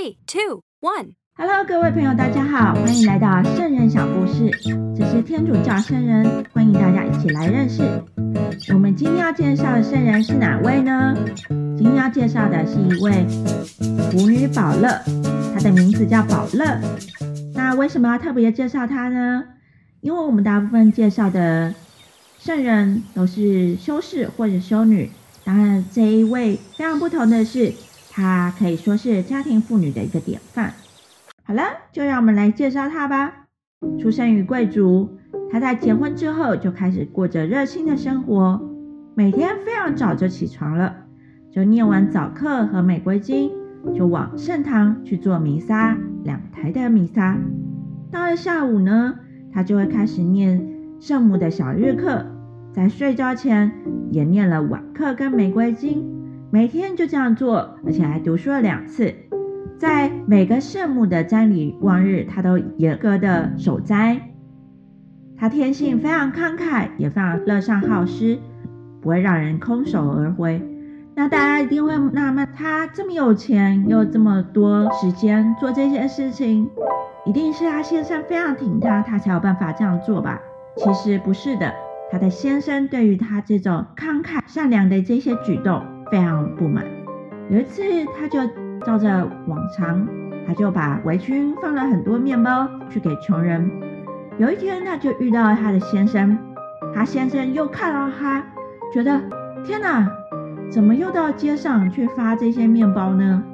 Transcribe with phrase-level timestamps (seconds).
[0.00, 1.12] Three, two, one.
[1.36, 4.50] Hello，各位朋友，大家好，欢迎来到圣人小故事。
[4.96, 7.82] 这是天主教圣人，欢迎大家一起来认识。
[8.72, 11.14] 我们今天要介绍的圣人是哪位呢？
[11.76, 13.26] 今天要介绍的是一位
[14.10, 14.88] 妇女宝乐，
[15.52, 16.80] 她的名字叫宝乐。
[17.54, 19.44] 那为什么要特别介绍她呢？
[20.00, 21.74] 因为我们大部分介绍的
[22.38, 25.10] 圣人都是修士或者修女，
[25.44, 27.74] 当然这一位非常不同的是，
[28.20, 30.74] 她可以说是家庭妇女的一个典范。
[31.42, 33.46] 好了，就让我们来介绍她吧。
[33.98, 35.08] 出生于贵族，
[35.50, 38.60] 她在结婚之后就开始过着热心的生活，
[39.14, 40.94] 每天非常早就起床了，
[41.50, 43.50] 就念完早课和玫瑰经，
[43.94, 47.38] 就往圣堂去做弥撒，两台的弥撒。
[48.12, 49.14] 到了下午呢，
[49.50, 50.68] 她就会开始念
[51.00, 52.26] 圣母的小日课，
[52.70, 53.72] 在睡觉前
[54.10, 56.06] 也念了晚课跟玫瑰经，
[56.52, 59.14] 每天就这样做，而且还读书了两次。
[59.78, 64.20] 在每个圣母的瞻礼望日，他都严格的守斋。
[65.38, 68.36] 他天性非常慷慨，也非常乐善好施，
[69.00, 70.60] 不会让人空手而回。
[71.14, 76.68] 那大家一定会纳闷，他这么有钱，又这么多时间做这些事情，
[77.24, 80.40] 一定是他先生非常挺他，他才有办法这样做吧？
[80.76, 81.72] 其实不是的，
[82.10, 86.84] 他的先生对于他这种慷慨善良的这些举动非常不满。
[87.48, 87.82] 有一次，
[88.18, 88.40] 他就。
[88.86, 90.08] 照着往常，
[90.46, 93.70] 他就把围裙放了很多面包去给穷人。
[94.38, 96.38] 有一天，他就遇到他的先生，
[96.94, 98.42] 他先生又看到他，
[98.90, 99.20] 觉得
[99.62, 100.10] 天哪，
[100.70, 103.44] 怎么又到街上去发这些面包呢？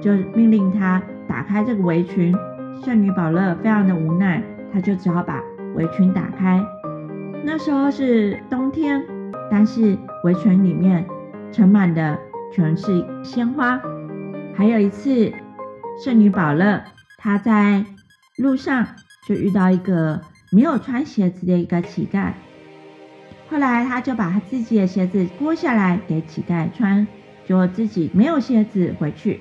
[0.00, 2.34] 就命令他打开这个围裙。
[2.82, 5.40] 圣女宝乐非常的无奈，他就只好把
[5.76, 6.60] 围裙打开。
[7.44, 9.00] 那时候是冬天，
[9.48, 11.06] 但是围裙里面
[11.52, 12.18] 盛满的
[12.52, 13.80] 全是鲜花。
[14.56, 15.32] 还有一次，
[16.02, 16.82] 圣女宝乐
[17.18, 17.84] 她在
[18.38, 18.86] 路上
[19.28, 22.32] 就遇到一个没有穿鞋子的一个乞丐，
[23.48, 27.06] 后来她就把她自己的鞋子脱下来给乞丐穿，
[27.46, 29.40] 就自己没有鞋子回去。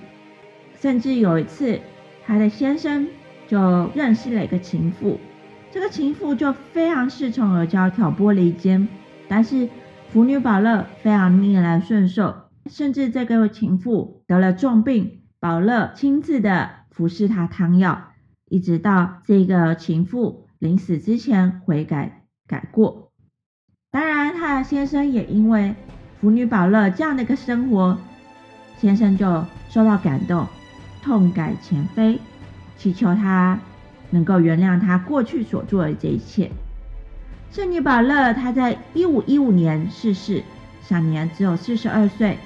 [0.80, 1.80] 甚至有一次，
[2.26, 3.08] 她的先生
[3.48, 5.20] 就认识了一个情妇，
[5.72, 8.88] 这个情妇就非常恃宠而骄，挑拨离间。
[9.28, 9.70] 但是
[10.12, 12.36] 妇女宝乐非常逆来顺受。
[12.70, 18.12] 甚至这个情妇得了重病，宝乐亲自的服侍她汤药，
[18.50, 23.12] 一直到这个情妇临死之前悔改改过。
[23.90, 25.74] 当然，他的先生也因为
[26.20, 27.98] 妇女宝乐这样的一个生活，
[28.78, 30.46] 先生就受到感动，
[31.02, 32.20] 痛改前非，
[32.78, 33.60] 祈求他
[34.12, 36.52] 能够原谅他过去所做的这一切。
[37.52, 40.42] 圣女宝乐她在一五一五年逝世，
[40.82, 42.38] 享年只有四十二岁。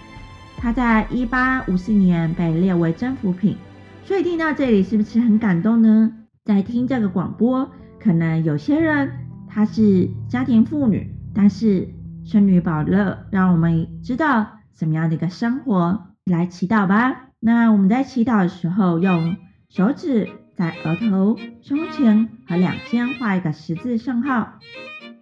[0.58, 3.56] 她在一八五四年被列为征服品，
[4.04, 6.12] 所以听到这里是不是很感动呢？
[6.44, 9.12] 在听这个广播，可能有些人
[9.48, 11.88] 她是家庭妇女，但是
[12.24, 16.08] 圣女宝乐让我们知道什么样的一个生活。
[16.26, 17.28] 来祈祷吧。
[17.40, 19.38] 那我们在祈祷的时候，用
[19.70, 24.54] 手指在额头、胸前和两肩画一个十字圣号，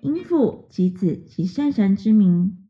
[0.03, 2.68] 应父及子及圣神之名。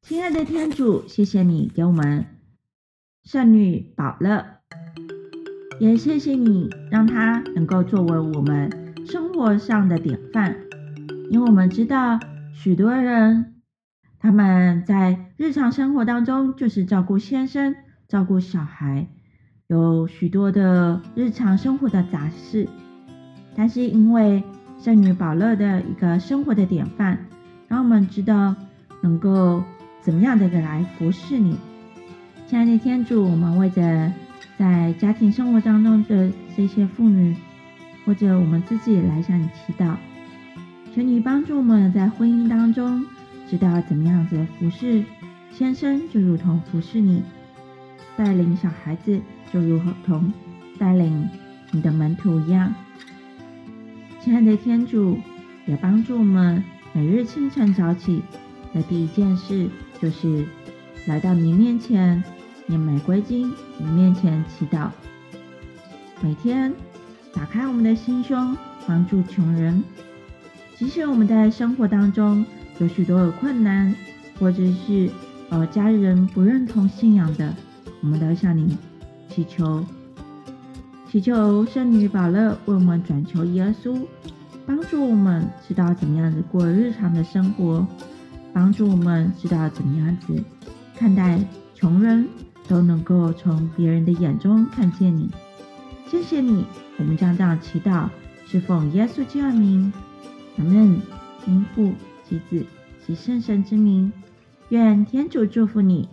[0.00, 2.24] 亲爱的天主，谢谢你给我们
[3.22, 4.46] 圣女保乐，
[5.78, 10.56] 也谢谢你让她能够作为我们生活上的典范。
[11.30, 12.18] 因为我们知道
[12.54, 13.60] 许多人
[14.18, 17.76] 他们在日常生活当中就是照顾先生、
[18.08, 19.06] 照顾小孩，
[19.66, 22.66] 有许多的日常生活的杂事。
[23.54, 24.42] 但是因为
[24.82, 27.18] 圣女宝乐的一个生活的典范，
[27.68, 28.54] 让我们知道
[29.00, 29.62] 能够。
[30.02, 31.58] 怎么样的一个来服侍你，
[32.48, 34.10] 亲爱的天主，我们为着
[34.56, 37.36] 在家庭生活当中的这些妇女，
[38.06, 39.96] 或者我们自己来向你祈祷，
[40.94, 43.04] 求你帮助我们在婚姻当中
[43.46, 45.04] 知道怎么样子服侍
[45.52, 47.20] 先生，就如同服侍你；
[48.16, 49.20] 带领小孩子，
[49.52, 50.32] 就如同
[50.78, 51.28] 带领
[51.72, 52.72] 你的门徒一样。
[54.30, 55.18] 亲爱的天主，
[55.66, 56.62] 也帮助我们
[56.92, 58.22] 每日清晨早起
[58.72, 59.68] 的第一件事。
[60.00, 60.46] 就是
[61.06, 62.22] 来到你面前
[62.66, 64.88] 念玫瑰经，你面前祈祷，
[66.22, 66.72] 每天
[67.34, 68.56] 打开我们的心胸，
[68.86, 69.82] 帮助穷人。
[70.78, 72.46] 即使我们在生活当中
[72.78, 73.92] 有许多的困难，
[74.38, 75.10] 或者是
[75.48, 77.52] 呃家人不认同信仰的，
[78.00, 78.78] 我们都要向你
[79.28, 79.84] 祈求，
[81.10, 83.98] 祈求圣女宝乐为我们转求耶稣，
[84.70, 87.84] 帮助我们知道怎么样子过日常的生活。
[88.52, 90.40] 帮助我们知道怎么样子
[90.96, 91.40] 看待
[91.74, 92.28] 穷人，
[92.68, 95.28] 都能够从别人的眼中看见你。
[96.06, 96.64] 谢谢你，
[96.98, 98.08] 我们将这样祈祷，
[98.46, 99.92] 是奉耶稣基督名，
[100.56, 101.00] 阿门。
[101.46, 101.92] 因父
[102.28, 102.64] 及子
[103.04, 104.12] 及圣神之名，
[104.68, 106.08] 愿天主祝福你。